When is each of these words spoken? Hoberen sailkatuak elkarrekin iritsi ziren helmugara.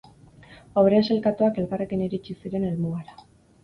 Hoberen 0.81 1.05
sailkatuak 1.09 1.61
elkarrekin 1.65 2.05
iritsi 2.09 2.39
ziren 2.43 2.71
helmugara. 2.73 3.25